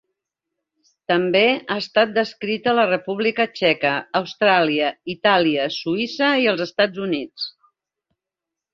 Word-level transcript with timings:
També 1.11 1.43
ha 1.51 1.77
estat 1.81 2.15
descrita 2.15 2.73
a 2.73 2.75
la 2.79 2.87
República 2.93 3.47
Txeca, 3.59 3.93
Austràlia, 4.23 4.91
Itàlia, 5.19 5.71
Suïssa 5.79 6.35
i 6.49 6.53
els 6.57 6.69
Estats 6.71 7.09
Units. 7.09 7.51